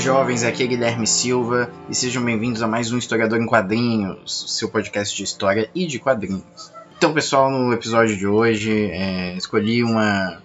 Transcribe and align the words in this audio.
Jovens, 0.00 0.44
aqui 0.44 0.62
é 0.62 0.66
Guilherme 0.66 1.06
Silva 1.06 1.70
e 1.90 1.94
sejam 1.94 2.24
bem-vindos 2.24 2.62
a 2.62 2.66
mais 2.66 2.90
um 2.90 2.96
Historiador 2.96 3.38
em 3.38 3.44
Quadrinhos, 3.44 4.46
seu 4.48 4.70
podcast 4.70 5.14
de 5.14 5.22
história 5.22 5.68
e 5.74 5.86
de 5.86 5.98
quadrinhos. 5.98 6.72
Então, 6.96 7.12
pessoal, 7.12 7.50
no 7.50 7.70
episódio 7.70 8.16
de 8.16 8.26
hoje 8.26 8.90
é, 8.92 9.34
escolhi 9.36 9.84
uma, 9.84 10.40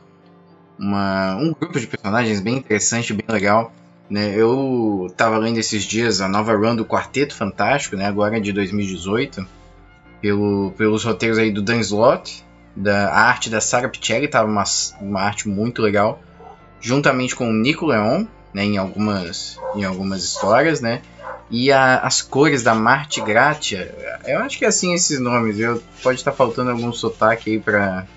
uma, 0.77 1.37
um 1.37 1.53
grupo 1.53 1.79
de 1.79 1.87
personagens 1.87 2.41
bem 2.41 2.57
interessante, 2.57 3.13
bem 3.13 3.25
legal. 3.29 3.71
Né? 4.09 4.35
Eu 4.35 5.07
estava 5.09 5.37
lendo 5.37 5.57
esses 5.57 5.85
dias 5.85 6.19
a 6.19 6.27
nova 6.27 6.53
run 6.53 6.75
do 6.75 6.83
Quarteto 6.83 7.33
Fantástico, 7.33 7.95
né? 7.95 8.05
agora 8.07 8.41
de 8.41 8.51
2018, 8.51 9.47
pelo, 10.19 10.73
pelos 10.77 11.05
roteiros 11.05 11.37
aí 11.37 11.49
do 11.49 11.61
Dan 11.61 11.79
Slott, 11.79 12.43
da 12.75 13.07
a 13.07 13.21
arte 13.21 13.49
da 13.49 13.61
Sarah 13.61 13.87
Pichelli, 13.87 14.25
estava 14.25 14.49
uma, 14.51 14.65
uma 14.99 15.21
arte 15.21 15.47
muito 15.47 15.81
legal, 15.81 16.21
juntamente 16.81 17.33
com 17.33 17.49
o 17.49 17.53
Nico 17.53 17.85
Leon, 17.85 18.25
né, 18.55 18.63
em 18.63 18.77
algumas 18.77 19.59
em 19.75 19.83
algumas 19.83 20.23
histórias, 20.23 20.79
né? 20.79 21.01
E 21.51 21.73
a, 21.73 21.97
as 21.97 22.21
cores 22.21 22.63
da 22.63 22.73
Marte 22.73 23.19
Gratia, 23.19 23.93
eu 24.25 24.39
acho 24.39 24.57
que 24.57 24.63
é 24.63 24.69
assim 24.69 24.93
esses 24.93 25.19
nomes, 25.19 25.59
eu 25.59 25.83
pode 26.01 26.19
estar 26.19 26.31
faltando 26.31 26.71
algum 26.71 26.91
sotaque 26.93 27.51
aí 27.51 27.59
para 27.59 28.07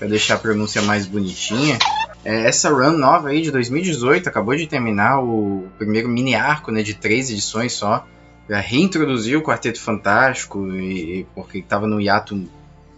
deixar 0.00 0.34
a 0.34 0.38
pronúncia 0.38 0.82
mais 0.82 1.06
bonitinha. 1.06 1.78
É, 2.22 2.46
essa 2.46 2.68
run 2.68 2.92
nova 2.92 3.30
aí 3.30 3.40
de 3.40 3.50
2018 3.50 4.28
acabou 4.28 4.54
de 4.54 4.66
terminar 4.66 5.22
o 5.22 5.66
primeiro 5.78 6.10
mini 6.10 6.34
arco, 6.34 6.70
né, 6.70 6.82
de 6.82 6.92
três 6.92 7.30
edições 7.30 7.72
só. 7.72 8.06
Já 8.50 8.60
reintroduziu 8.60 9.40
o 9.40 9.42
Quarteto 9.42 9.80
Fantástico 9.80 10.70
e, 10.74 11.20
e 11.20 11.26
porque 11.34 11.58
estava 11.58 11.86
no 11.86 11.98
hiato 12.00 12.46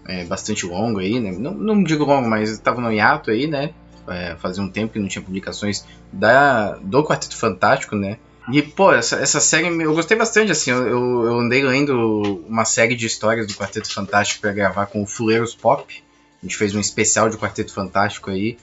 é, 0.04 0.24
bastante 0.24 0.66
longo 0.66 0.98
aí, 0.98 1.20
né? 1.20 1.30
Não, 1.30 1.54
não 1.54 1.82
digo 1.82 2.04
longo, 2.04 2.28
mas 2.28 2.50
estava 2.50 2.80
no 2.80 2.92
hiato 2.92 3.30
aí, 3.30 3.46
né? 3.46 3.70
É, 4.08 4.36
fazia 4.36 4.62
um 4.62 4.68
tempo 4.68 4.92
que 4.92 4.98
não 4.98 5.08
tinha 5.08 5.22
publicações 5.22 5.84
da, 6.12 6.76
do 6.76 7.04
Quarteto 7.04 7.36
Fantástico, 7.36 7.96
né? 7.96 8.18
E, 8.50 8.62
pô, 8.62 8.92
essa, 8.92 9.16
essa 9.16 9.40
série 9.40 9.66
eu 9.66 9.94
gostei 9.94 10.16
bastante, 10.16 10.50
assim. 10.50 10.70
Eu, 10.70 11.24
eu 11.26 11.38
andei 11.38 11.62
lendo 11.62 12.42
uma 12.48 12.64
série 12.64 12.94
de 12.94 13.06
histórias 13.06 13.46
do 13.46 13.54
Quarteto 13.54 13.92
Fantástico 13.92 14.40
para 14.40 14.52
gravar 14.52 14.86
com 14.86 15.02
o 15.02 15.06
Fuleiros 15.06 15.54
Pop. 15.54 16.02
A 16.42 16.46
gente 16.46 16.56
fez 16.56 16.74
um 16.74 16.80
especial 16.80 17.28
de 17.28 17.36
Quarteto 17.36 17.74
Fantástico 17.74 18.30
aí. 18.30 18.56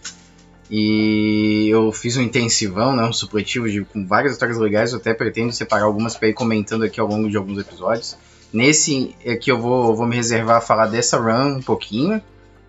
E 0.72 1.68
eu 1.70 1.92
fiz 1.92 2.18
um 2.18 2.24
intensivão, 2.24 2.96
né, 2.96 3.04
um 3.04 3.14
supletivo 3.14 3.70
de, 3.70 3.86
com 3.86 4.08
várias 4.08 4.34
histórias 4.34 4.58
legais. 4.58 4.92
Eu 4.92 4.98
até 4.98 5.14
pretendo 5.14 5.52
separar 5.52 5.84
algumas 5.84 6.18
para 6.18 6.30
ir 6.30 6.34
comentando 6.34 6.84
aqui 6.84 7.00
ao 7.00 7.08
longo 7.08 7.30
de 7.30 7.38
alguns 7.38 7.60
episódios. 7.60 8.18
Nesse 8.52 9.16
aqui 9.28 9.52
eu 9.52 9.60
vou, 9.60 9.96
vou 9.96 10.08
me 10.08 10.16
reservar 10.16 10.58
a 10.58 10.62
falar 10.62 10.88
dessa 10.88 11.20
run 11.20 11.58
um 11.58 11.62
pouquinho 11.62 12.20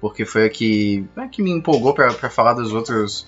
porque 0.09 0.25
foi 0.25 0.47
a 0.47 0.51
que, 0.51 1.05
a 1.17 1.27
que 1.27 1.43
me 1.43 1.51
empolgou 1.51 1.93
para 1.93 2.31
falar 2.31 2.55
dos 2.55 2.73
outros 2.73 3.27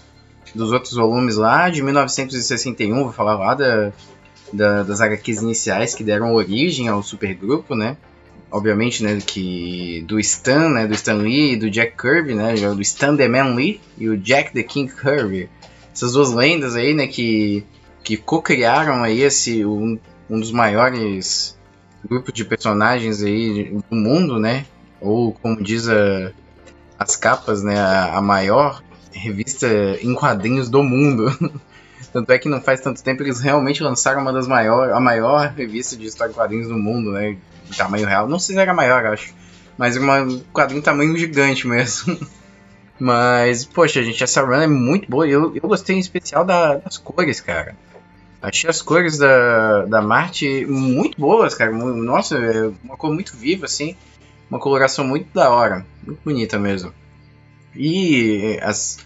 dos 0.55 0.73
outros 0.73 0.95
volumes 0.95 1.37
lá 1.37 1.69
de 1.69 1.83
1961, 1.83 3.03
vou 3.03 3.12
falar 3.12 3.37
lá 3.37 3.55
da, 3.55 3.93
da, 4.53 4.83
das 4.83 5.01
HQs 5.01 5.43
iniciais 5.43 5.95
que 5.95 6.03
deram 6.03 6.34
origem 6.34 6.89
ao 6.89 7.03
supergrupo, 7.03 7.75
né? 7.75 7.97
Obviamente, 8.50 9.03
né, 9.03 9.19
que 9.25 10.03
do 10.09 10.19
Stan, 10.19 10.71
né, 10.71 10.87
do 10.87 10.94
Stan 10.94 11.16
Lee 11.16 11.53
e 11.53 11.56
do 11.56 11.69
Jack 11.69 11.99
Kirby, 12.00 12.34
né, 12.34 12.55
do 12.55 12.81
Stan 12.81 13.15
the 13.15 13.28
Man 13.28 13.55
Lee 13.55 13.78
e 13.99 14.09
o 14.09 14.16
Jack 14.16 14.53
the 14.55 14.62
King 14.62 14.91
Kirby. 14.91 15.50
Essas 15.93 16.12
duas 16.12 16.33
lendas 16.33 16.75
aí, 16.75 16.95
né, 16.95 17.06
que, 17.06 17.62
que 18.03 18.16
co-criaram 18.16 19.03
aí 19.03 19.21
esse 19.21 19.66
um, 19.66 19.99
um 20.31 20.41
dos 20.41 20.50
maiores 20.50 21.59
grupos 22.09 22.33
de 22.33 22.45
personagens 22.45 23.22
aí 23.22 23.65
do 23.91 23.97
mundo, 23.97 24.39
né? 24.39 24.65
Ou 25.00 25.33
como 25.33 25.62
diz 25.62 25.89
a 25.89 26.33
as 26.98 27.14
capas, 27.16 27.62
né, 27.62 27.78
a, 27.78 28.16
a 28.16 28.20
maior 28.20 28.82
revista 29.12 29.66
em 30.00 30.14
quadrinhos 30.14 30.69
do 30.69 30.82
mundo. 30.82 31.26
Tanto 32.12 32.31
é 32.32 32.38
que 32.38 32.48
não 32.48 32.60
faz 32.60 32.81
tanto 32.81 33.03
tempo 33.03 33.22
eles 33.22 33.38
realmente 33.38 33.82
lançaram 33.82 34.22
uma 34.22 34.32
das 34.32 34.48
maiores, 34.48 34.94
a 34.94 35.00
maior 35.00 35.53
revista 35.54 35.94
de 35.94 36.06
história 36.06 36.32
de 36.32 36.38
quadrinhos 36.38 36.69
do 36.69 36.78
mundo, 36.78 37.12
né? 37.12 37.36
De 37.69 37.76
tamanho 37.76 38.06
real. 38.06 38.26
Não 38.26 38.38
sei 38.38 38.54
se 38.54 38.60
era 38.60 38.72
maior, 38.72 39.04
acho. 39.04 39.34
Mas 39.76 39.94
uma 39.97 40.26
quadrinho 40.50 40.81
tamanho 40.81 41.14
gigante 41.19 41.66
mesmo. 41.66 42.19
Mas, 42.98 43.65
poxa, 43.66 44.03
gente, 44.03 44.25
essa 44.25 44.42
run 44.42 44.54
é 44.54 44.66
muito 44.66 45.10
boa. 45.10 45.28
Eu, 45.28 45.54
eu 45.54 45.69
gostei 45.69 45.97
em 45.97 46.00
especial 46.00 46.47
da, 46.47 46.76
das 46.76 46.97
cores, 46.97 47.42
cara. 47.42 47.76
Achei 48.41 48.70
as 48.70 48.80
cores 48.80 49.19
da, 49.19 49.84
da 49.84 50.00
Marte 50.00 50.65
muito 50.65 51.20
boas, 51.20 51.54
cara. 51.54 51.70
Nossa, 51.70 52.38
é 52.38 52.70
uma 52.82 52.97
cor 52.97 53.12
muito 53.12 53.36
viva, 53.36 53.66
assim 53.66 53.94
uma 54.50 54.59
coloração 54.59 55.06
muito 55.06 55.32
da 55.32 55.50
hora, 55.50 55.86
muito 56.04 56.20
bonita 56.25 56.59
mesmo. 56.59 56.92
E 57.75 58.59
as, 58.62 58.98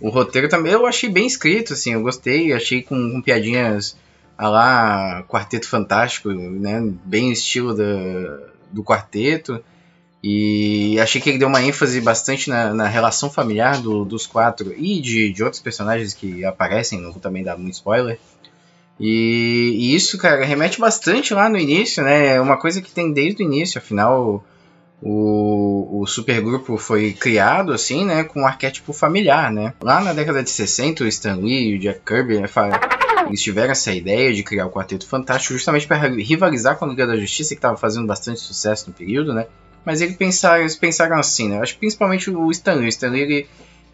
o 0.00 0.08
roteiro 0.08 0.48
também 0.48 0.72
eu 0.72 0.86
achei 0.86 1.08
bem 1.08 1.26
escrito, 1.26 1.72
assim, 1.72 1.92
eu 1.92 2.02
gostei, 2.02 2.52
achei 2.52 2.82
com, 2.82 3.12
com 3.12 3.22
piadinhas 3.22 3.96
a 4.36 4.48
lá 4.48 5.22
Quarteto 5.24 5.68
Fantástico, 5.68 6.30
né, 6.30 6.80
bem 7.04 7.30
estilo 7.30 7.74
do 8.72 8.82
quarteto. 8.82 9.62
E 10.22 11.00
achei 11.00 11.20
que 11.20 11.30
ele 11.30 11.38
deu 11.38 11.48
uma 11.48 11.62
ênfase 11.62 12.00
bastante 12.00 12.50
na, 12.50 12.74
na 12.74 12.86
relação 12.86 13.30
familiar 13.30 13.80
do, 13.80 14.04
dos 14.04 14.26
quatro 14.26 14.74
e 14.76 15.00
de, 15.00 15.32
de 15.32 15.42
outros 15.42 15.62
personagens 15.62 16.12
que 16.12 16.44
aparecem, 16.44 17.00
não 17.00 17.10
vou 17.10 17.20
também 17.20 17.42
dar 17.42 17.56
muito 17.56 17.74
spoiler. 17.74 18.18
E, 18.98 19.76
e, 19.78 19.94
isso, 19.94 20.18
cara, 20.18 20.44
remete 20.44 20.78
bastante 20.78 21.32
lá 21.32 21.48
no 21.48 21.56
início, 21.56 22.02
né? 22.04 22.34
É 22.34 22.40
uma 22.40 22.58
coisa 22.58 22.82
que 22.82 22.90
tem 22.90 23.12
desde 23.12 23.42
o 23.42 23.46
início, 23.46 23.78
afinal, 23.78 24.44
o, 25.02 26.02
o 26.02 26.06
supergrupo 26.06 26.76
foi 26.76 27.12
criado 27.12 27.72
assim, 27.72 28.04
né, 28.04 28.24
com 28.24 28.42
um 28.42 28.46
arquétipo 28.46 28.92
familiar, 28.92 29.50
né? 29.50 29.72
Lá 29.82 30.00
na 30.00 30.12
década 30.12 30.42
de 30.42 30.50
60, 30.50 31.04
o 31.04 31.06
Stan 31.06 31.36
Lee 31.36 31.70
e 31.70 31.76
o 31.76 31.78
Jack 31.78 32.00
Kirby 32.04 32.38
né, 32.38 32.48
eles 33.26 33.42
tiveram 33.42 33.72
essa 33.72 33.92
ideia 33.92 34.32
de 34.32 34.42
criar 34.42 34.66
o 34.66 34.70
Quarteto 34.70 35.06
Fantástico 35.06 35.54
justamente 35.54 35.86
para 35.86 36.08
rivalizar 36.08 36.76
com 36.76 36.84
a 36.84 36.88
Liga 36.88 37.06
da 37.06 37.16
Justiça, 37.16 37.54
que 37.54 37.58
estava 37.58 37.76
fazendo 37.76 38.06
bastante 38.06 38.40
sucesso 38.40 38.88
no 38.88 38.94
período, 38.94 39.32
né? 39.32 39.46
Mas 39.84 40.00
eles 40.00 40.16
pensaram, 40.16 40.60
eles 40.60 40.76
pensaram 40.76 41.16
assim, 41.16 41.48
né? 41.48 41.60
Acho 41.60 41.74
que 41.74 41.80
principalmente 41.80 42.30
o 42.30 42.50
Stan 42.50 42.74
Lee. 42.74 42.86
O 42.86 42.88
Stan 42.88 43.08
Lee 43.08 43.22
ele, 43.22 43.46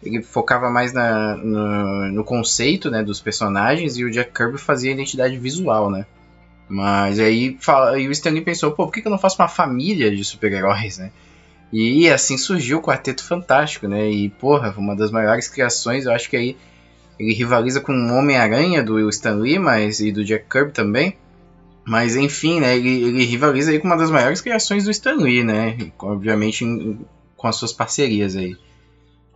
ele 0.03 0.21
focava 0.21 0.69
mais 0.69 0.91
na, 0.91 1.35
no, 1.35 2.11
no, 2.11 2.23
conceito 2.23 2.89
né, 2.89 3.03
dos 3.03 3.21
personagens 3.21 3.97
e 3.97 4.03
o 4.03 4.11
Jack 4.11 4.31
Kirby 4.33 4.57
fazia 4.57 4.91
a 4.91 4.93
identidade 4.93 5.37
visual, 5.37 5.89
né? 5.89 6.05
Mas 6.69 7.19
aí, 7.19 7.57
fala, 7.59 7.91
aí 7.91 8.07
o 8.07 8.11
Stanley 8.11 8.41
pensou, 8.41 8.71
pô, 8.71 8.85
por 8.85 8.93
que, 8.93 9.01
que 9.01 9.07
eu 9.07 9.11
não 9.11 9.17
faço 9.17 9.41
uma 9.41 9.47
família 9.47 10.13
de 10.13 10.23
super-heróis, 10.23 10.97
né? 10.97 11.11
E 11.71 12.09
assim 12.09 12.37
surgiu 12.37 12.77
o 12.77 12.81
Quarteto 12.81 13.23
Fantástico, 13.23 13.87
né? 13.87 14.09
E, 14.09 14.29
porra, 14.29 14.73
uma 14.77 14.95
das 14.95 15.11
maiores 15.11 15.47
criações, 15.47 16.05
eu 16.05 16.11
acho 16.11 16.29
que 16.29 16.37
aí 16.37 16.57
ele 17.19 17.33
rivaliza 17.33 17.81
com 17.81 17.91
o 17.91 18.13
Homem-Aranha 18.13 18.83
do 18.83 19.09
Stan 19.09 19.35
Lee, 19.35 19.59
mas, 19.59 19.99
e 19.99 20.11
do 20.11 20.23
Jack 20.23 20.45
Kirby 20.49 20.71
também. 20.71 21.17
Mas, 21.85 22.15
enfim, 22.15 22.59
né? 22.59 22.75
Ele, 22.75 23.03
ele 23.03 23.25
rivaliza 23.25 23.71
aí 23.71 23.79
com 23.79 23.87
uma 23.87 23.97
das 23.97 24.11
maiores 24.11 24.41
criações 24.41 24.85
do 24.85 24.91
Stan 24.91 25.15
Lee, 25.15 25.43
né? 25.43 25.77
Obviamente 25.99 26.63
em, 26.63 26.99
com 27.35 27.47
as 27.47 27.55
suas 27.55 27.73
parcerias 27.73 28.35
aí. 28.35 28.55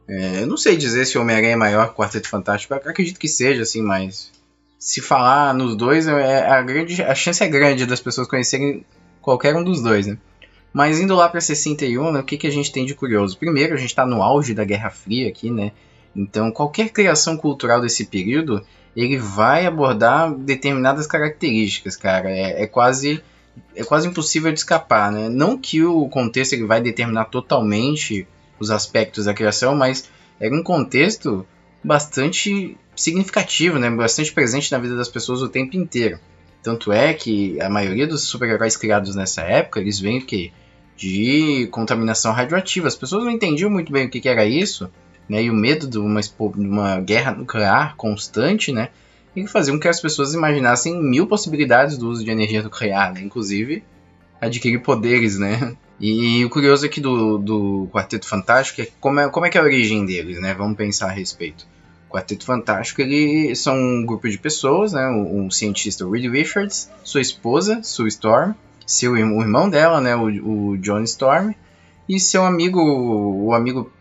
É, 0.08 0.42
eu 0.42 0.48
não 0.48 0.58
sei 0.58 0.76
dizer 0.76 1.06
se 1.06 1.18
o 1.18 1.22
Homem-Aranha 1.22 1.54
é 1.54 1.58
maior 1.58 1.88
que 1.88 1.94
o 1.94 1.96
Quarteto 1.96 2.28
Fantástico, 2.28 2.74
acredito 2.74 3.20
que 3.20 3.28
seja, 3.28 3.62
assim, 3.62 3.82
mas 3.82 4.32
se 4.82 5.00
falar 5.00 5.54
nos 5.54 5.76
dois, 5.76 6.08
é, 6.08 6.48
a, 6.48 6.60
grande, 6.64 7.04
a 7.04 7.14
chance 7.14 7.44
é 7.44 7.48
grande 7.48 7.86
das 7.86 8.00
pessoas 8.00 8.28
conhecerem 8.28 8.84
qualquer 9.22 9.56
um 9.56 9.64
dos 9.64 9.80
dois, 9.80 10.08
né? 10.08 10.18
Mas 10.74 11.00
indo 11.00 11.14
lá 11.14 11.30
para 11.30 11.40
61, 11.40 12.12
né, 12.12 12.20
o 12.22 12.24
que, 12.24 12.36
que 12.36 12.48
a 12.48 12.52
gente 12.52 12.72
tem 12.72 12.84
de 12.84 12.96
curioso? 12.96 13.38
Primeiro, 13.38 13.76
a 13.76 13.78
gente 13.78 13.92
está 13.92 14.08
no 14.08 14.24
auge 14.24 14.56
da 14.56 14.66
Guerra 14.66 14.90
Fria 14.90 15.30
aqui, 15.30 15.52
né? 15.52 15.72
Então, 16.16 16.52
qualquer 16.52 16.90
criação 16.90 17.38
cultural 17.38 17.80
desse 17.80 18.06
período, 18.06 18.66
ele 18.96 19.20
vai 19.20 19.68
abordar 19.68 20.34
determinadas 20.34 21.06
características, 21.06 21.96
cara. 21.96 22.32
É, 22.32 22.64
é 22.64 22.68
quase 22.68 23.24
é 23.76 23.84
quase 23.84 24.08
impossível 24.08 24.52
de 24.52 24.58
escapar, 24.58 25.12
né? 25.12 25.30
Não 25.30 25.60
que 25.60 25.84
o 25.84 26.10
contexto 26.10 26.54
ele 26.54 26.66
vai 26.66 26.82
determinar 26.82 27.26
totalmente 27.26 28.28
os 28.60 28.72
aspectos 28.72 29.26
da 29.26 29.34
criação, 29.34 29.76
mas 29.76 30.10
é 30.40 30.50
um 30.50 30.64
contexto 30.64 31.46
bastante 31.84 32.78
significativo, 32.96 33.80
né? 33.80 33.90
bastante 33.90 34.32
presente 34.32 34.72
na 34.72 34.78
vida 34.78 34.96
das 34.96 35.10
pessoas 35.10 35.42
o 35.42 35.50
tempo 35.50 35.76
inteiro. 35.76 36.20
Tanto 36.62 36.92
é 36.92 37.14
que 37.14 37.60
a 37.60 37.70
maioria 37.70 38.06
dos 38.06 38.24
super-heróis 38.24 38.78
criados 38.78 39.16
nessa 39.16 39.42
época, 39.42 39.80
eles 39.80 40.00
vêm 40.00 40.24
de 40.96 41.68
contaminação 41.72 42.32
radioativa. 42.32 42.88
As 42.88 42.96
pessoas 42.96 43.24
não 43.24 43.32
entendiam 43.32 43.70
muito 43.70 43.92
bem 43.92 44.06
o 44.06 44.10
que, 44.10 44.22
que 44.22 44.30
era 44.30 44.46
isso, 44.46 44.92
né, 45.28 45.44
e 45.44 45.50
o 45.50 45.54
medo 45.54 45.88
de 45.88 45.98
uma, 45.98 46.22
de 46.22 46.68
uma 46.68 47.00
guerra 47.00 47.32
nuclear 47.32 47.96
constante, 47.96 48.72
né, 48.72 48.90
e 49.36 49.48
faziam 49.48 49.78
com 49.78 49.82
que 49.82 49.88
as 49.88 50.00
pessoas 50.00 50.34
imaginassem 50.34 51.02
mil 51.02 51.26
possibilidades 51.26 51.98
do 51.98 52.10
uso 52.10 52.24
de 52.24 52.30
energia 52.30 52.62
nuclear, 52.62 53.14
né, 53.14 53.22
inclusive 53.22 53.84
adquirir 54.42 54.82
poderes, 54.82 55.38
né. 55.38 55.76
E 56.00 56.44
o 56.44 56.50
curioso 56.50 56.84
aqui 56.84 57.00
do, 57.00 57.38
do 57.38 57.88
Quarteto 57.94 58.28
Fantástico 58.28 58.82
é 58.82 58.88
como, 59.00 59.20
é 59.20 59.30
como 59.30 59.46
é 59.46 59.50
que 59.52 59.58
é 59.60 59.62
a 59.62 59.64
origem 59.64 60.04
deles, 60.04 60.42
né, 60.42 60.52
vamos 60.56 60.76
pensar 60.76 61.10
a 61.10 61.12
respeito. 61.12 61.68
O 62.10 62.14
Quarteto 62.14 62.44
Fantástico, 62.44 63.02
eles 63.02 63.60
são 63.60 63.78
um 63.78 64.04
grupo 64.04 64.28
de 64.28 64.40
pessoas, 64.40 64.94
né, 64.94 65.08
um, 65.08 65.46
um 65.46 65.52
cientista, 65.52 66.10
Reed 66.10 66.26
Richards, 66.26 66.90
sua 67.04 67.22
esposa, 67.22 67.84
Sue 67.84 68.08
Storm, 68.08 68.54
seu 68.84 69.12
o 69.12 69.18
irmão 69.18 69.70
dela, 69.70 70.02
né, 70.02 70.16
o, 70.16 70.72
o 70.72 70.78
John 70.80 71.04
Storm, 71.04 71.54
e 72.10 72.20
seu 72.20 72.44
amigo, 72.44 72.82
o 72.82 73.54
amigo, 73.54 73.92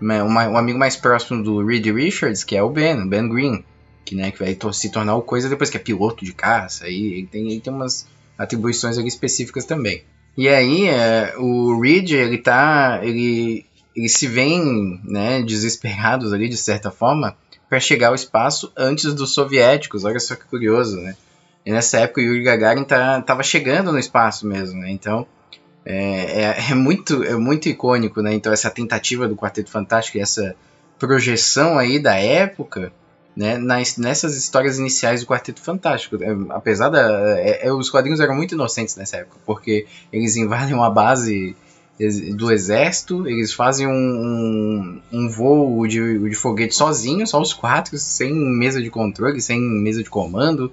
né, 0.00 0.22
o 0.22 0.56
amigo 0.56 0.78
mais 0.78 0.96
próximo 0.96 1.44
do 1.44 1.62
Reed 1.62 1.86
Richards, 1.88 2.42
que 2.42 2.56
é 2.56 2.62
o 2.62 2.70
Ben, 2.70 3.06
Ben 3.06 3.28
Green, 3.28 3.62
que, 4.02 4.16
né, 4.16 4.30
que 4.30 4.38
vai 4.38 4.56
se 4.72 4.90
tornar 4.90 5.14
o 5.14 5.20
coisa 5.20 5.46
depois 5.46 5.68
que 5.68 5.76
é 5.76 5.80
piloto 5.80 6.24
de 6.24 6.32
caça, 6.32 6.86
aí 6.86 7.18
ele 7.18 7.26
tem, 7.26 7.50
ele 7.50 7.60
tem 7.60 7.70
umas 7.70 8.08
atribuições 8.40 8.96
ali 8.96 9.08
específicas 9.08 9.66
também. 9.66 10.02
E 10.36 10.48
aí, 10.48 10.88
é, 10.88 11.34
o 11.36 11.78
Reed, 11.78 12.12
ele 12.12 12.38
tá, 12.38 13.00
ele, 13.02 13.66
ele 13.94 14.08
se 14.08 14.26
vem, 14.26 14.98
né, 15.04 15.42
desesperados 15.42 16.32
ali, 16.32 16.48
de 16.48 16.56
certa 16.56 16.90
forma, 16.90 17.36
para 17.68 17.78
chegar 17.78 18.08
ao 18.08 18.14
espaço 18.14 18.72
antes 18.74 19.12
dos 19.12 19.34
soviéticos, 19.34 20.04
olha 20.04 20.18
só 20.18 20.34
que 20.34 20.46
curioso, 20.46 20.96
né. 20.96 21.14
E 21.66 21.70
nessa 21.70 21.98
época 21.98 22.22
o 22.22 22.24
Yuri 22.24 22.42
Gagarin 22.42 22.84
tá, 22.84 23.20
tava 23.20 23.42
chegando 23.42 23.92
no 23.92 23.98
espaço 23.98 24.46
mesmo, 24.46 24.80
né? 24.80 24.90
Então 24.90 25.26
é, 25.84 26.42
é, 26.42 26.70
é, 26.70 26.74
muito, 26.74 27.22
é 27.22 27.36
muito 27.36 27.68
icônico, 27.68 28.22
né? 28.22 28.32
Então 28.32 28.50
essa 28.50 28.70
tentativa 28.70 29.28
do 29.28 29.36
Quarteto 29.36 29.70
Fantástico 29.70 30.16
e 30.16 30.22
essa 30.22 30.56
projeção 30.98 31.78
aí 31.78 31.98
da 31.98 32.16
época, 32.16 32.90
né? 33.40 33.56
Nas, 33.56 33.96
nessas 33.96 34.36
histórias 34.36 34.78
iniciais 34.78 35.22
do 35.22 35.26
Quarteto 35.26 35.62
Fantástico. 35.62 36.22
É, 36.22 36.36
apesar 36.50 36.90
da... 36.90 37.00
É, 37.38 37.68
é, 37.68 37.72
os 37.72 37.88
quadrinhos 37.88 38.20
eram 38.20 38.34
muito 38.34 38.54
inocentes 38.54 38.96
nessa 38.96 39.16
época, 39.16 39.38
porque 39.46 39.86
eles 40.12 40.36
invadem 40.36 40.74
uma 40.74 40.90
base 40.90 41.56
do 42.34 42.50
exército, 42.50 43.26
eles 43.26 43.52
fazem 43.52 43.86
um, 43.86 45.00
um, 45.12 45.28
voo 45.28 45.86
de, 45.86 46.18
de 46.30 46.34
foguete 46.34 46.74
sozinhos, 46.74 47.30
só 47.30 47.40
os 47.40 47.52
quatro, 47.52 47.98
sem 47.98 48.32
mesa 48.32 48.80
de 48.82 48.90
controle, 48.90 49.40
sem 49.40 49.58
mesa 49.58 50.02
de 50.02 50.08
comando, 50.08 50.70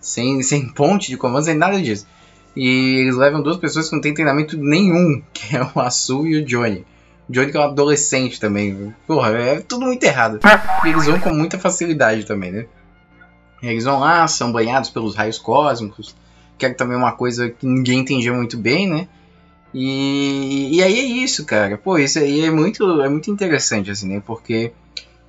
sem, 0.00 0.42
sem 0.42 0.68
ponte 0.68 1.10
de 1.10 1.16
comando, 1.16 1.44
sem 1.44 1.54
nada 1.54 1.80
disso. 1.80 2.06
E 2.54 3.00
eles 3.00 3.16
levam 3.16 3.42
duas 3.42 3.56
pessoas 3.56 3.88
que 3.88 3.94
não 3.94 4.02
têm 4.02 4.12
treinamento 4.12 4.58
nenhum, 4.58 5.22
que 5.32 5.56
é 5.56 5.62
o 5.62 5.80
Asu 5.80 6.26
e 6.26 6.36
o 6.36 6.44
Johnny. 6.44 6.84
Johnny 7.28 7.50
que 7.50 7.56
é 7.56 7.60
um 7.60 7.64
adolescente 7.64 8.40
também. 8.40 8.94
Porra, 9.06 9.30
é 9.30 9.60
tudo 9.60 9.86
muito 9.86 10.02
errado. 10.04 10.40
Eles 10.84 11.06
vão 11.06 11.20
com 11.20 11.30
muita 11.30 11.58
facilidade 11.58 12.24
também, 12.24 12.52
né? 12.52 12.66
Eles 13.62 13.84
vão 13.84 14.00
lá, 14.00 14.26
são 14.26 14.50
banhados 14.50 14.90
pelos 14.90 15.14
raios 15.14 15.38
cósmicos, 15.38 16.16
que 16.58 16.66
é 16.66 16.70
também 16.70 16.96
uma 16.96 17.12
coisa 17.12 17.48
que 17.48 17.64
ninguém 17.64 18.00
entendia 18.00 18.32
muito 18.32 18.56
bem, 18.58 18.88
né? 18.88 19.08
E, 19.72 20.76
e 20.76 20.82
aí 20.82 20.98
é 20.98 21.02
isso, 21.02 21.44
cara. 21.46 21.78
Pô, 21.78 21.96
isso 21.96 22.18
aí 22.18 22.44
é 22.44 22.50
muito, 22.50 23.00
é 23.00 23.08
muito 23.08 23.30
interessante, 23.30 23.90
assim, 23.90 24.08
né? 24.08 24.22
Porque 24.24 24.72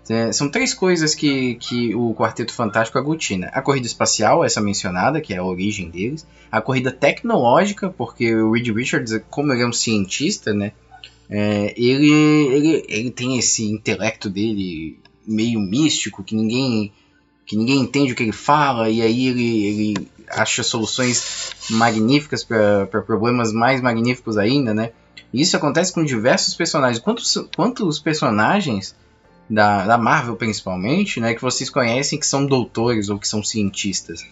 é, 0.09 0.31
são 0.31 0.49
três 0.49 0.73
coisas 0.73 1.15
que, 1.15 1.55
que 1.55 1.95
o 1.95 2.13
Quarteto 2.13 2.53
Fantástico 2.53 2.97
aglutina. 2.97 3.47
A 3.53 3.61
corrida 3.61 3.87
espacial, 3.87 4.43
essa 4.43 4.59
mencionada, 4.59 5.21
que 5.21 5.33
é 5.33 5.37
a 5.37 5.43
origem 5.43 5.89
deles. 5.89 6.27
A 6.51 6.59
corrida 6.59 6.91
tecnológica, 6.91 7.89
porque 7.89 8.35
o 8.35 8.51
Reed 8.51 8.67
Richards, 8.69 9.21
como 9.29 9.53
ele 9.53 9.61
é 9.61 9.67
um 9.67 9.73
cientista, 9.73 10.53
né? 10.53 10.73
É, 11.35 11.74
ele, 11.75 12.12
ele, 12.12 12.85
ele 12.88 13.09
tem 13.09 13.39
esse 13.39 13.65
intelecto 13.65 14.30
dele 14.30 15.00
meio 15.25 15.59
místico, 15.59 16.24
que 16.24 16.35
ninguém, 16.35 16.94
que 17.44 17.57
ninguém 17.57 17.80
entende 17.80 18.13
o 18.13 18.15
que 18.15 18.21
ele 18.21 18.31
fala, 18.31 18.88
e 18.88 19.01
aí 19.01 19.30
ele, 19.30 19.65
ele 19.65 20.07
acha 20.30 20.62
soluções 20.62 21.56
magníficas 21.71 22.44
para 22.44 23.01
problemas 23.01 23.51
mais 23.51 23.81
magníficos 23.81 24.38
ainda, 24.38 24.75
né? 24.75 24.91
E 25.33 25.41
isso 25.41 25.57
acontece 25.57 25.91
com 25.91 26.06
diversos 26.06 26.53
personagens. 26.53 27.03
Quantos, 27.03 27.36
quantos 27.56 27.97
personagens 27.97 28.95
da, 29.50 29.88
da 29.88 29.97
Marvel 29.97 30.36
principalmente, 30.36 31.19
né, 31.19 31.33
que 31.33 31.41
vocês 31.41 31.68
conhecem 31.68 32.19
que 32.19 32.27
são 32.27 32.45
doutores 32.45 33.09
ou 33.09 33.18
que 33.18 33.27
são 33.27 33.44
cientistas. 33.44 34.24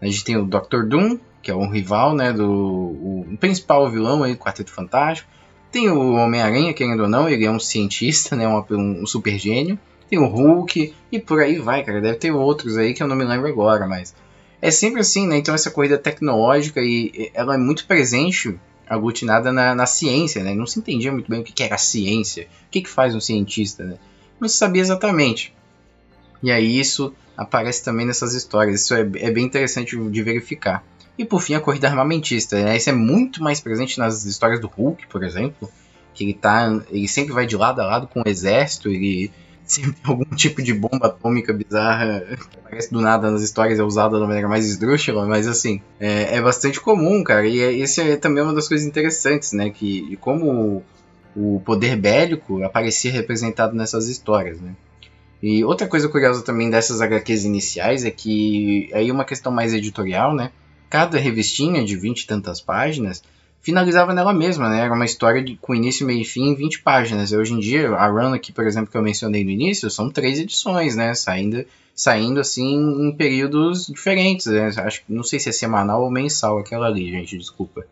A 0.00 0.06
gente 0.06 0.24
tem 0.24 0.36
o 0.36 0.44
Doctor 0.44 0.88
Doom, 0.88 1.20
que 1.40 1.52
é 1.52 1.54
um 1.54 1.70
rival, 1.70 2.16
né, 2.16 2.32
do 2.32 2.50
o 2.50 3.36
principal 3.38 3.88
vilão 3.88 4.24
aí 4.24 4.34
do 4.34 4.40
Quarteto 4.40 4.72
Fantástico. 4.72 5.37
Tem 5.70 5.88
o 5.90 6.14
Homem-Aranha, 6.14 6.72
querendo 6.72 7.02
ou 7.02 7.08
não, 7.08 7.28
ele 7.28 7.44
é 7.44 7.50
um 7.50 7.60
cientista, 7.60 8.34
né, 8.34 8.48
um, 8.48 9.02
um 9.02 9.06
super 9.06 9.38
gênio. 9.38 9.78
Tem 10.08 10.18
o 10.18 10.26
Hulk 10.26 10.94
e 11.12 11.18
por 11.18 11.40
aí 11.40 11.58
vai, 11.58 11.84
cara. 11.84 12.00
Deve 12.00 12.16
ter 12.16 12.30
outros 12.30 12.78
aí 12.78 12.94
que 12.94 13.02
eu 13.02 13.08
não 13.08 13.16
me 13.16 13.24
lembro 13.24 13.46
agora, 13.46 13.86
mas 13.86 14.14
é 14.62 14.70
sempre 14.70 15.00
assim, 15.00 15.26
né? 15.26 15.36
Então 15.36 15.54
essa 15.54 15.70
corrida 15.70 15.98
tecnológica 15.98 16.80
e 16.80 17.30
ela 17.34 17.54
é 17.54 17.58
muito 17.58 17.86
presente, 17.86 18.58
aglutinada 18.88 19.52
na, 19.52 19.74
na 19.74 19.84
ciência, 19.84 20.42
né? 20.42 20.54
Não 20.54 20.66
se 20.66 20.78
entendia 20.78 21.12
muito 21.12 21.30
bem 21.30 21.40
o 21.40 21.44
que, 21.44 21.52
que 21.52 21.62
era 21.62 21.76
ciência, 21.76 22.48
o 22.66 22.70
que, 22.70 22.80
que 22.80 22.88
faz 22.88 23.14
um 23.14 23.20
cientista, 23.20 23.84
né? 23.84 23.98
não 24.40 24.48
se 24.48 24.56
sabia 24.56 24.82
exatamente. 24.82 25.54
E 26.42 26.50
aí 26.50 26.78
isso 26.78 27.12
aparece 27.36 27.82
também 27.84 28.06
nessas 28.06 28.34
histórias, 28.34 28.82
isso 28.82 28.94
é, 28.94 29.00
é 29.00 29.30
bem 29.30 29.44
interessante 29.44 29.96
de 29.96 30.22
verificar. 30.22 30.84
E 31.18 31.24
por 31.24 31.42
fim, 31.42 31.54
a 31.54 31.60
corrida 31.60 31.88
armamentista. 31.88 32.62
Né? 32.62 32.76
Isso 32.76 32.88
é 32.88 32.92
muito 32.92 33.42
mais 33.42 33.60
presente 33.60 33.98
nas 33.98 34.24
histórias 34.24 34.60
do 34.60 34.68
Hulk, 34.68 35.08
por 35.08 35.24
exemplo, 35.24 35.68
que 36.14 36.24
ele, 36.24 36.34
tá, 36.34 36.80
ele 36.90 37.08
sempre 37.08 37.32
vai 37.34 37.44
de 37.44 37.56
lado 37.56 37.80
a 37.80 37.86
lado 37.86 38.06
com 38.06 38.20
o 38.20 38.28
exército, 38.28 38.88
ele 38.88 39.30
sempre 39.64 39.92
tem 39.92 40.10
algum 40.10 40.24
tipo 40.34 40.62
de 40.62 40.72
bomba 40.72 41.08
atômica 41.08 41.52
bizarra 41.52 42.22
que 42.50 42.58
aparece 42.58 42.92
do 42.92 43.00
nada 43.00 43.30
nas 43.30 43.42
histórias, 43.42 43.78
é 43.78 43.82
usada 43.82 44.18
da 44.18 44.26
maneira 44.26 44.48
mais 44.48 44.64
esdrúxula, 44.64 45.26
mas 45.26 45.46
assim, 45.46 45.82
é, 46.00 46.36
é 46.36 46.40
bastante 46.40 46.80
comum, 46.80 47.22
cara. 47.22 47.46
E 47.46 47.60
é, 47.60 47.72
esse 47.72 48.00
é 48.00 48.16
também 48.16 48.42
uma 48.42 48.54
das 48.54 48.68
coisas 48.68 48.86
interessantes, 48.86 49.52
né? 49.52 49.70
Que 49.70 50.16
como 50.20 50.82
o 51.36 51.60
poder 51.64 51.96
bélico 51.96 52.62
aparecia 52.62 53.12
representado 53.12 53.76
nessas 53.76 54.08
histórias, 54.08 54.60
né? 54.60 54.74
E 55.42 55.64
outra 55.64 55.86
coisa 55.86 56.08
curiosa 56.08 56.42
também 56.42 56.68
dessas 56.68 57.00
HQs 57.00 57.44
iniciais 57.44 58.04
é 58.04 58.10
que 58.10 58.90
aí 58.92 59.10
uma 59.12 59.24
questão 59.24 59.52
mais 59.52 59.72
editorial, 59.72 60.34
né? 60.34 60.50
Cada 60.88 61.18
revistinha 61.18 61.84
de 61.84 61.96
20 61.96 62.22
e 62.22 62.26
tantas 62.26 62.60
páginas 62.60 63.22
finalizava 63.60 64.14
nela 64.14 64.32
mesma, 64.32 64.68
né? 64.68 64.80
Era 64.80 64.94
uma 64.94 65.04
história 65.04 65.42
de, 65.42 65.56
com 65.56 65.74
início, 65.74 66.06
meio 66.06 66.22
e 66.22 66.24
fim 66.24 66.48
em 66.48 66.54
20 66.54 66.82
páginas. 66.82 67.30
E 67.30 67.36
hoje 67.36 67.52
em 67.52 67.58
dia, 67.58 67.90
a 67.90 68.06
run 68.06 68.32
aqui, 68.32 68.52
por 68.52 68.66
exemplo, 68.66 68.90
que 68.90 68.96
eu 68.96 69.02
mencionei 69.02 69.44
no 69.44 69.50
início, 69.50 69.90
são 69.90 70.10
três 70.10 70.38
edições, 70.38 70.96
né? 70.96 71.14
Saindo, 71.14 71.64
saindo 71.94 72.40
assim 72.40 72.74
em 72.74 73.12
períodos 73.12 73.86
diferentes, 73.86 74.46
né? 74.46 74.72
Acho, 74.76 75.02
não 75.08 75.22
sei 75.22 75.38
se 75.38 75.48
é 75.48 75.52
semanal 75.52 76.02
ou 76.02 76.10
mensal 76.10 76.58
aquela 76.58 76.86
ali, 76.86 77.10
gente, 77.10 77.36
desculpa 77.36 77.84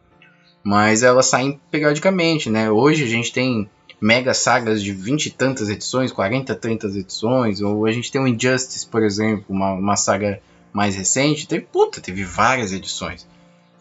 mas 0.67 1.05
elas 1.05 1.27
saem 1.27 1.61
periodicamente, 1.71 2.51
né? 2.51 2.69
Hoje 2.69 3.05
a 3.05 3.07
gente 3.07 3.33
tem 3.33 3.71
mega 4.01 4.35
sagas 4.35 4.83
de 4.83 4.93
20 4.93 5.27
e 5.27 5.31
tantas 5.31 5.69
edições, 5.69 6.11
40, 6.11 6.57
30 6.57 6.89
edições, 6.89 7.61
ou 7.61 7.87
a 7.87 7.93
gente 7.93 8.11
tem 8.11 8.21
o 8.21 8.27
Injustice, 8.27 8.85
por 8.85 9.05
exemplo, 9.05 9.45
uma, 9.49 9.75
uma 9.75 9.97
saga 9.97 10.41
mais 10.77 10.95
recente, 10.95 11.49
teve, 11.49 11.65
puta, 11.65 12.03
teve 12.03 12.23
várias 12.23 12.71
edições. 12.71 13.27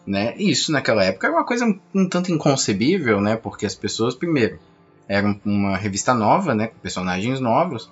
Né? 0.06 0.34
E 0.38 0.50
isso 0.50 0.72
naquela 0.72 1.04
época 1.04 1.26
era 1.26 1.36
uma 1.36 1.44
coisa 1.44 1.66
um, 1.94 2.08
tanto 2.08 2.32
inconcebível, 2.32 3.20
né? 3.20 3.36
Porque 3.36 3.66
as 3.66 3.74
pessoas, 3.74 4.14
primeiro, 4.14 4.58
eram 5.06 5.38
uma 5.44 5.76
revista 5.76 6.14
nova, 6.14 6.54
né? 6.54 6.68
Com 6.68 6.78
personagens 6.78 7.38
novos. 7.38 7.90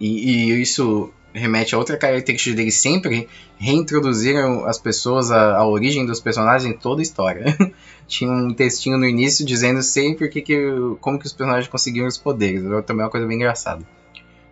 E, 0.00 0.08
e 0.08 0.60
isso 0.60 1.12
remete 1.32 1.74
a 1.74 1.78
outra 1.78 1.96
característica 1.96 2.56
dele 2.56 2.72
sempre 2.72 3.28
reintroduziram 3.58 4.64
as 4.64 4.78
pessoas 4.78 5.30
à, 5.30 5.58
à 5.58 5.64
origem 5.64 6.04
dos 6.04 6.18
personagens 6.18 6.68
em 6.68 6.76
toda 6.76 7.00
a 7.00 7.04
história. 7.04 7.56
Tinha 8.08 8.32
um 8.32 8.52
textinho 8.52 8.98
no 8.98 9.06
início 9.06 9.46
dizendo 9.46 9.82
sempre 9.84 10.28
que, 10.28 10.42
que, 10.42 10.58
como 11.00 11.16
que 11.16 11.26
os 11.26 11.32
personagens 11.32 11.68
conseguiam 11.68 12.08
os 12.08 12.18
poderes. 12.18 12.62
Também 12.84 13.02
é 13.02 13.04
uma 13.04 13.10
coisa 13.10 13.26
bem 13.26 13.36
engraçada. 13.36 13.86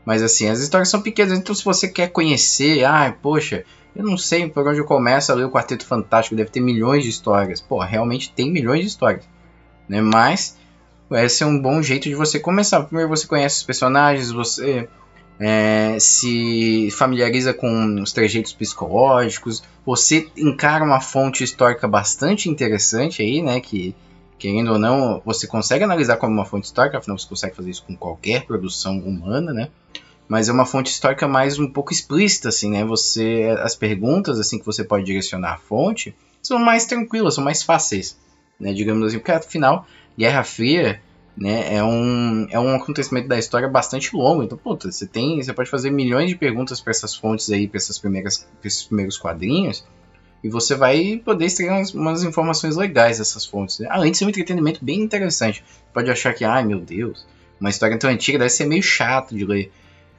Mas 0.05 0.23
assim, 0.23 0.49
as 0.49 0.61
histórias 0.61 0.89
são 0.89 1.01
pequenas, 1.01 1.39
então 1.39 1.55
se 1.55 1.65
você 1.65 1.89
quer 1.89 2.09
conhecer, 2.09 2.85
ah, 2.85 3.15
poxa, 3.23 3.65
eu 3.95 4.05
não 4.05 4.17
sei 4.17 4.49
por 4.49 4.67
onde 4.67 4.79
eu 4.79 4.85
começo 4.85 5.31
a 5.31 5.35
ler 5.35 5.45
o 5.45 5.51
Quarteto 5.51 5.87
Fantástico, 5.87 6.35
deve 6.35 6.51
ter 6.51 6.61
milhões 6.61 7.05
de 7.05 7.11
histórias. 7.11 7.61
Pô, 7.61 7.79
realmente 7.79 8.33
tem 8.33 8.51
milhões 8.51 8.81
de 8.81 8.87
histórias. 8.87 9.25
Né? 9.89 10.01
Mas 10.01 10.57
esse 11.13 11.43
é 11.43 11.47
um 11.47 11.61
bom 11.61 11.83
jeito 11.83 12.09
de 12.09 12.15
você 12.15 12.39
começar. 12.41 12.83
Primeiro 12.83 13.09
você 13.09 13.27
conhece 13.27 13.59
os 13.59 13.63
personagens, 13.63 14.31
você 14.31 14.89
é, 15.39 15.97
se 15.99 16.89
familiariza 16.93 17.53
com 17.53 18.01
os 18.01 18.13
trejeitos 18.13 18.53
psicológicos, 18.53 19.63
você 19.85 20.29
encara 20.37 20.85
uma 20.85 21.01
fonte 21.01 21.45
histórica 21.45 21.87
bastante 21.87 22.49
interessante 22.49 23.23
aí, 23.23 23.43
né? 23.43 23.61
Que, 23.61 23.95
querendo 24.43 24.73
ou 24.73 24.79
não, 24.79 25.23
você 25.25 25.47
consegue 25.47 25.85
analisar 25.85 26.17
como 26.17 26.33
uma 26.33 26.45
fonte 26.45 26.65
histórica, 26.65 26.99
afinal 26.99 27.17
você 27.17 27.29
consegue 27.29 27.55
fazer 27.55 27.71
isso 27.71 27.85
com 27.87 27.97
qualquer 27.97 28.45
produção 28.45 28.99
humana, 28.99 29.53
né? 29.53 29.69
Mas 30.27 30.49
é 30.49 30.53
uma 30.53 30.67
fonte 30.67 30.91
histórica 30.91 31.29
mais 31.29 31.61
um 31.61 31.71
pouco 31.71 31.93
explícita, 31.93 32.49
assim, 32.49 32.69
né? 32.69 32.85
Você, 32.85 33.57
as 33.61 33.77
perguntas, 33.77 34.41
assim, 34.41 34.59
que 34.59 34.67
você 34.67 34.83
pode 34.83 35.05
direcionar 35.05 35.53
à 35.53 35.59
fonte 35.59 36.13
são 36.43 36.59
mais 36.59 36.85
tranquilas, 36.87 37.37
são 37.37 37.45
mais 37.45 37.63
fáceis, 37.63 38.19
né? 38.59 38.73
Digamos 38.73 39.07
assim, 39.07 39.19
porque 39.21 39.31
afinal, 39.31 39.87
Guerra 40.19 40.43
Fria 40.43 41.01
né? 41.37 41.77
É 41.77 41.83
um, 41.85 42.47
é 42.51 42.59
um 42.59 42.75
acontecimento 42.75 43.29
da 43.29 43.39
história 43.39 43.69
bastante 43.69 44.15
longo. 44.15 44.43
Então, 44.43 44.59
puta, 44.59 44.91
você 44.91 45.07
tem, 45.07 45.41
você 45.41 45.53
pode 45.53 45.71
fazer 45.71 45.91
milhões 45.91 46.29
de 46.29 46.37
perguntas 46.37 46.81
para 46.81 46.91
essas 46.91 47.15
fontes 47.15 47.49
aí, 47.51 47.67
para 47.69 47.79
essas 47.79 47.99
primeiras, 47.99 48.47
esses 48.63 48.83
primeiros 48.83 49.17
quadrinhos, 49.17 49.85
e 50.43 50.49
você 50.49 50.75
vai 50.75 51.21
poder 51.25 51.47
extrair 51.47 51.71
umas, 51.71 51.95
umas 51.95 52.25
informações 52.25 52.77
legais 52.77 53.19
dessas 53.19 53.45
fontes. 53.45 53.79
Né? 53.79 53.87
Além 53.91 54.11
de 54.11 54.19
ser 54.19 54.25
um 54.25 54.29
entretenimento 54.29 54.85
bem 54.85 55.01
interessante. 55.01 55.65
Pode 55.93 56.11
achar 56.11 56.35
que, 56.35 56.45
ai 56.45 56.65
meu 56.65 56.81
Deus, 56.81 57.27
uma 57.61 57.71
história 57.71 57.99
tão 57.99 58.11
antiga 58.11 58.39
deve 58.39 58.51
ser 58.51 58.67
meio 58.67 58.83
chato 58.83 59.35
de 59.35 59.45
ler. 59.45 59.71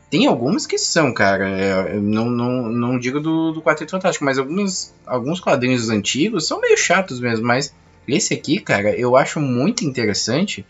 Tem 0.09 0.27
algumas 0.27 0.67
que 0.67 0.77
são, 0.77 1.13
cara. 1.13 1.49
É, 1.49 1.99
não, 1.99 2.29
não, 2.29 2.69
não 2.69 2.99
digo 2.99 3.19
do, 3.19 3.51
do 3.51 3.61
Quarteto 3.61 3.91
Fantástico, 3.91 4.23
mas 4.23 4.37
alguns, 4.37 4.93
alguns 5.05 5.39
quadrinhos 5.39 5.89
antigos 5.89 6.47
são 6.47 6.61
meio 6.61 6.77
chatos 6.77 7.19
mesmo. 7.19 7.45
Mas 7.45 7.73
esse 8.07 8.33
aqui, 8.33 8.59
cara, 8.59 8.95
eu 8.95 9.17
acho 9.17 9.39
muito 9.39 9.83
interessante 9.83 10.65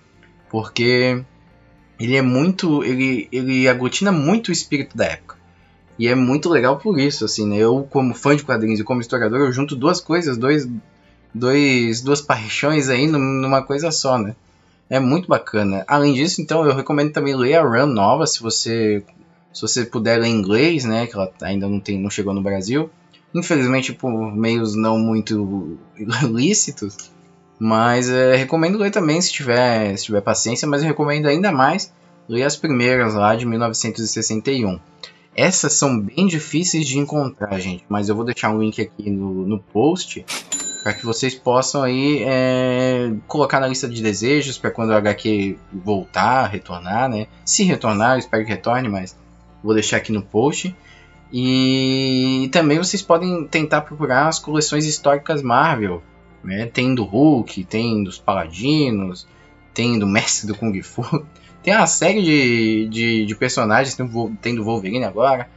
porque 0.50 1.22
ele 2.00 2.16
é 2.16 2.22
muito. 2.22 2.84
Ele, 2.84 3.28
ele 3.32 3.68
aglutina 3.68 4.12
muito 4.12 4.48
o 4.48 4.52
espírito 4.52 4.96
da 4.96 5.06
época. 5.06 5.43
E 5.98 6.08
é 6.08 6.16
muito 6.16 6.50
legal 6.50 6.78
por 6.78 7.00
isso, 7.00 7.26
assim, 7.26 7.48
né? 7.48 7.58
Eu, 7.58 7.88
como 7.90 8.14
fã 8.14 8.36
de 8.36 8.44
quadrinhos 8.44 8.80
e 8.80 8.84
como 8.84 9.02
historiador, 9.02 9.40
eu 9.40 9.52
junto 9.52 9.76
duas 9.76 10.02
coisas, 10.02 10.38
dois, 10.38 10.68
dois, 11.34 12.02
duas 12.02 12.22
paixões 12.22 12.90
aí 12.90 13.08
numa 13.08 13.62
coisa 13.62 13.92
só, 13.92 14.18
né? 14.18 14.36
É 14.90 15.00
muito 15.00 15.28
bacana. 15.28 15.84
Além 15.88 16.14
disso, 16.14 16.42
então, 16.42 16.66
eu 16.66 16.76
recomendo 16.76 17.12
também 17.12 17.36
ler 17.36 17.56
a 17.56 17.64
run 17.64 17.86
nova, 17.88 18.26
se 18.28 18.42
você 18.42 19.04
se 19.54 19.62
você 19.62 19.86
puder 19.86 20.20
ler 20.20 20.30
inglês, 20.30 20.84
né, 20.84 21.06
que 21.06 21.16
ela 21.16 21.32
ainda 21.44 21.70
não 21.70 21.80
tem, 21.80 22.00
não 22.00 22.10
chegou 22.10 22.34
no 22.34 22.42
Brasil. 22.42 22.90
Infelizmente 23.34 23.94
por 23.94 24.36
meios 24.36 24.76
não 24.76 24.98
muito 24.98 25.78
lícitos, 26.30 26.98
mas 27.60 28.10
é, 28.10 28.36
recomendo 28.36 28.78
ler 28.78 28.92
também 28.92 29.22
se 29.22 29.32
tiver, 29.32 29.96
se 29.98 30.06
tiver 30.06 30.22
paciência, 30.22 30.68
mas 30.68 30.82
eu 30.82 30.88
recomendo 30.88 31.28
ainda 31.28 31.52
mais 31.52 31.92
ler 32.28 32.44
as 32.44 32.56
primeiras 32.56 33.14
lá 33.14 33.36
de 33.36 33.46
1961. 33.46 34.80
Essas 35.36 35.74
são 35.74 36.00
bem 36.00 36.28
difíceis 36.28 36.88
de 36.88 37.00
encontrar, 37.00 37.60
gente, 37.60 37.84
mas 37.90 38.10
eu 38.10 38.16
vou 38.16 38.24
deixar 38.24 38.52
um 38.52 38.60
link 38.60 38.82
aqui 38.82 39.10
no, 39.10 39.48
no 39.48 39.60
post 39.60 40.24
para 40.84 40.94
que 40.94 41.06
vocês 41.06 41.34
possam 41.34 41.82
aí 41.82 42.22
é, 42.24 43.14
colocar 43.26 43.60
na 43.60 43.68
lista 43.68 43.88
de 43.88 44.02
desejos 44.02 44.58
para 44.58 44.70
quando 44.70 44.90
o 44.90 44.96
HQ 44.96 45.58
voltar, 45.72 46.48
retornar, 46.48 47.10
né? 47.10 47.28
Se 47.46 47.64
retornar, 47.64 48.16
eu 48.16 48.20
espero 48.20 48.44
que 48.44 48.52
retorne, 48.52 48.90
mas 48.90 49.18
vou 49.64 49.74
deixar 49.74 49.98
aqui 49.98 50.12
no 50.12 50.22
post. 50.22 50.76
E 51.32 52.50
também 52.52 52.78
vocês 52.78 53.02
podem 53.02 53.48
tentar 53.48 53.82
procurar 53.82 54.28
as 54.28 54.38
coleções 54.38 54.86
históricas 54.86 55.42
Marvel. 55.42 56.04
Né? 56.44 56.66
Tem 56.66 56.94
do 56.94 57.06
Hulk, 57.06 57.64
tem 57.64 58.04
dos 58.04 58.20
Paladinos, 58.20 59.26
tem 59.74 59.98
do 59.98 60.06
Mestre 60.06 60.48
do 60.48 60.56
Kung 60.56 60.80
Fu. 60.82 61.26
Tem 61.64 61.74
uma 61.74 61.88
série 61.88 62.22
de, 62.22 62.88
de, 62.90 63.26
de 63.26 63.36
personagens, 63.36 63.96
tem, 63.96 64.08
tem 64.42 64.54
do 64.56 64.64
Wolverine 64.64 65.06
agora. 65.06 65.50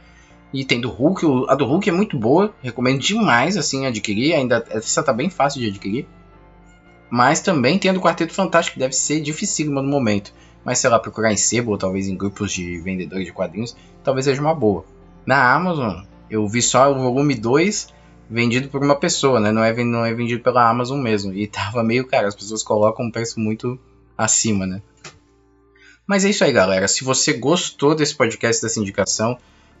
E 0.53 0.63
tem 0.63 0.79
do 0.79 0.89
Hulk, 0.89 1.25
a 1.49 1.55
do 1.55 1.65
Hulk 1.65 1.89
é 1.89 1.91
muito 1.91 2.17
boa, 2.17 2.53
recomendo 2.63 2.99
demais 2.99 3.57
assim 3.57 3.85
adquirir, 3.85 4.33
ainda 4.33 4.65
essa 4.69 5.03
tá 5.03 5.11
bem 5.11 5.29
fácil 5.29 5.59
de 5.59 5.67
adquirir. 5.67 6.07
Mas 7.09 7.41
também 7.41 7.77
tem 7.77 7.91
a 7.91 7.93
do 7.93 7.99
Quarteto 7.99 8.33
Fantástico, 8.33 8.75
que 8.75 8.79
deve 8.79 8.93
ser 8.93 9.19
dificílimo 9.19 9.81
no 9.81 9.89
momento. 9.89 10.33
Mas 10.63 10.79
sei 10.79 10.89
lá, 10.89 10.99
procurar 10.99 11.33
em 11.33 11.37
sebo 11.37 11.71
ou 11.71 11.77
talvez 11.77 12.07
em 12.07 12.15
grupos 12.15 12.51
de 12.51 12.79
vendedores 12.79 13.25
de 13.25 13.33
quadrinhos, 13.33 13.75
talvez 14.03 14.25
seja 14.25 14.41
uma 14.41 14.55
boa. 14.55 14.85
Na 15.25 15.53
Amazon, 15.53 16.03
eu 16.29 16.47
vi 16.47 16.61
só 16.61 16.91
o 16.91 16.95
volume 16.95 17.35
2 17.35 17.93
vendido 18.29 18.69
por 18.69 18.81
uma 18.81 18.95
pessoa, 18.95 19.39
né? 19.39 19.51
Não 19.51 19.63
é, 19.63 19.73
não 19.83 20.05
é 20.05 20.13
vendido 20.13 20.41
pela 20.41 20.69
Amazon 20.69 20.99
mesmo. 20.99 21.33
E 21.33 21.47
tava 21.47 21.83
meio 21.83 22.07
caro, 22.07 22.27
as 22.27 22.35
pessoas 22.35 22.63
colocam 22.63 23.05
um 23.05 23.11
preço 23.11 23.39
muito 23.39 23.79
acima, 24.17 24.65
né? 24.65 24.81
Mas 26.07 26.23
é 26.23 26.29
isso 26.29 26.43
aí, 26.45 26.53
galera. 26.53 26.87
Se 26.87 27.03
você 27.03 27.33
gostou 27.33 27.93
desse 27.93 28.15
podcast, 28.15 28.61
dessa 28.61 28.79
indicação, 28.79 29.37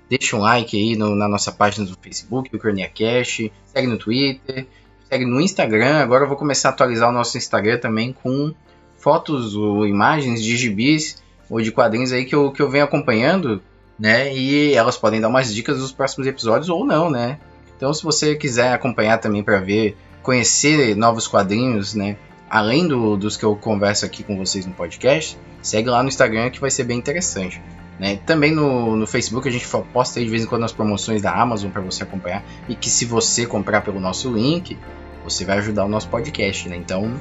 deixa 0.09 0.35
um 0.35 0.41
like 0.41 0.77
aí 0.77 0.97
no, 0.97 1.15
na 1.15 1.25
nossa 1.25 1.53
página 1.53 1.85
do 1.85 1.97
Facebook, 2.01 2.53
o 2.53 2.59
Cronia 2.59 2.89
Cash, 2.89 3.49
segue 3.65 3.87
no 3.87 3.97
Twitter, 3.97 4.67
segue 5.09 5.25
no 5.25 5.39
Instagram. 5.39 5.99
Agora 5.99 6.25
eu 6.25 6.27
vou 6.27 6.35
começar 6.35 6.69
a 6.69 6.71
atualizar 6.73 7.09
o 7.09 7.13
nosso 7.13 7.37
Instagram 7.37 7.77
também 7.77 8.11
com 8.11 8.53
fotos 8.97 9.55
ou 9.55 9.87
imagens 9.87 10.43
de 10.43 10.57
gibis 10.57 11.23
ou 11.49 11.61
de 11.61 11.71
quadrinhos 11.71 12.11
aí 12.11 12.25
que 12.25 12.35
eu, 12.35 12.51
que 12.51 12.61
eu 12.61 12.69
venho 12.69 12.83
acompanhando, 12.83 13.61
né? 13.97 14.35
E 14.35 14.73
elas 14.73 14.97
podem 14.97 15.21
dar 15.21 15.29
umas 15.29 15.53
dicas 15.53 15.77
dos 15.77 15.93
próximos 15.93 16.27
episódios 16.27 16.67
ou 16.67 16.85
não, 16.85 17.09
né? 17.09 17.39
Então, 17.77 17.93
se 17.93 18.03
você 18.03 18.35
quiser 18.35 18.73
acompanhar 18.73 19.19
também 19.19 19.43
para 19.43 19.59
ver, 19.59 19.95
conhecer 20.21 20.93
novos 20.97 21.25
quadrinhos, 21.25 21.93
né? 21.93 22.17
Além 22.49 22.87
do, 22.87 23.17
dos 23.17 23.35
que 23.35 23.43
eu 23.43 23.55
converso 23.55 24.05
aqui 24.05 24.23
com 24.23 24.37
vocês 24.37 24.65
no 24.65 24.73
podcast, 24.73 25.37
segue 25.61 25.89
lá 25.89 26.01
no 26.01 26.09
Instagram 26.09 26.49
que 26.49 26.61
vai 26.61 26.71
ser 26.71 26.85
bem 26.85 26.97
interessante. 26.97 27.61
Né? 27.99 28.19
Também 28.25 28.51
no, 28.51 28.95
no 28.95 29.07
Facebook 29.07 29.47
a 29.47 29.51
gente 29.51 29.67
posta 29.91 30.19
de 30.19 30.29
vez 30.29 30.43
em 30.43 30.45
quando 30.45 30.63
as 30.63 30.71
promoções 30.71 31.19
da 31.21 31.33
Amazon 31.33 31.71
para 31.71 31.81
você 31.81 32.03
acompanhar. 32.03 32.43
E 32.69 32.75
que 32.75 32.89
se 32.89 33.05
você 33.05 33.45
comprar 33.45 33.81
pelo 33.81 33.99
nosso 33.99 34.31
link, 34.31 34.77
você 35.23 35.43
vai 35.43 35.57
ajudar 35.57 35.85
o 35.85 35.89
nosso 35.89 36.07
podcast. 36.07 36.69
Né? 36.69 36.77
Então 36.77 37.15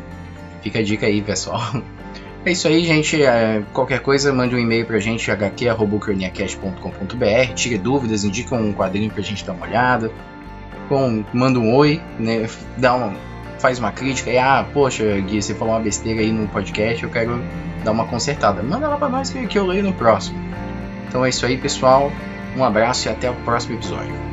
fica 0.63 0.79
a 0.79 0.83
dica 0.83 1.07
aí, 1.07 1.23
pessoal. 1.23 1.63
É 2.45 2.53
isso 2.53 2.69
aí, 2.69 2.85
gente. 2.85 3.21
É, 3.21 3.65
qualquer 3.73 3.99
coisa, 3.99 4.33
mande 4.33 4.55
um 4.55 4.59
e-mail 4.61 4.87
pra 4.87 5.01
gente, 5.01 5.29
hq.croniacast.com.br. 5.29 7.55
Tire 7.57 7.77
dúvidas, 7.77 8.23
indica 8.23 8.55
um 8.55 8.73
quadrinho 8.73 9.11
pra 9.11 9.21
gente 9.21 9.45
dar 9.45 9.53
uma 9.53 9.67
olhada. 9.67 10.13
Com, 10.89 11.25
manda 11.33 11.59
um 11.59 11.75
oi, 11.75 12.01
né? 12.21 12.49
Dá 12.79 12.95
uma, 12.95 13.13
faz 13.59 13.79
uma 13.79 13.93
crítica 13.93 14.31
e, 14.31 14.39
ah, 14.39 14.67
poxa, 14.73 15.05
Gui, 15.21 15.43
você 15.43 15.55
falou 15.55 15.75
uma 15.75 15.81
besteira 15.81 16.21
aí 16.21 16.33
no 16.33 16.47
podcast, 16.49 17.03
eu 17.03 17.11
quero 17.11 17.43
dar 17.85 17.93
uma 17.93 18.07
consertada. 18.07 18.63
Manda 18.63 18.89
lá 18.89 18.97
pra 18.97 19.09
nós 19.09 19.31
que, 19.31 19.59
eu 19.59 19.67
leio 19.67 19.85
no 19.85 19.93
próximo. 19.93 20.39
Então 21.09 21.25
é 21.25 21.29
isso 21.29 21.47
aí, 21.47 21.57
pessoal. 21.57 22.13
Um 22.57 22.65
abraço 22.65 23.09
e 23.09 23.11
até 23.11 23.31
o 23.31 23.35
próximo 23.35 23.77
episódio. 23.77 24.26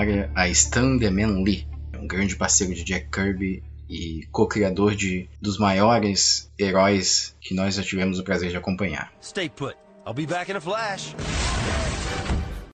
Memória 0.00 0.30
a 0.34 0.48
Stan 0.48 0.96
Deman 0.96 1.42
Lee, 1.42 1.66
um 1.94 2.06
grande 2.06 2.34
parceiro 2.34 2.74
de 2.74 2.82
Jack 2.82 3.10
Kirby 3.10 3.62
e 3.86 4.26
co-criador 4.32 4.94
de 4.94 5.28
dos 5.42 5.58
maiores 5.58 6.50
heróis 6.58 7.36
que 7.38 7.52
nós 7.52 7.74
já 7.74 7.82
tivemos 7.82 8.18
o 8.18 8.24
prazer 8.24 8.48
de 8.48 8.56
acompanhar. 8.56 9.12
Stay 9.22 9.50
put. 9.50 9.76
I'll 10.06 10.14
be 10.14 10.24
back 10.24 10.50
in 10.50 10.56
a 10.56 10.60
flash. 10.60 11.14